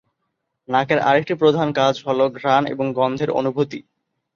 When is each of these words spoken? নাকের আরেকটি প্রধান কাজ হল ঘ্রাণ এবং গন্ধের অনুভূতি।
নাকের 0.69 0.99
আরেকটি 1.01 1.33
প্রধান 1.35 1.67
কাজ 1.71 1.93
হল 2.05 2.19
ঘ্রাণ 2.37 2.63
এবং 2.67 2.85
গন্ধের 2.93 3.29
অনুভূতি। 3.31 3.79